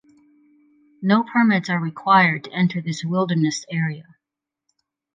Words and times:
No 1.03 1.23
permits 1.23 1.69
are 1.69 1.77
required 1.79 2.45
to 2.45 2.51
enter 2.53 2.81
this 2.81 3.03
wilderness 3.03 3.65
area. 3.69 4.15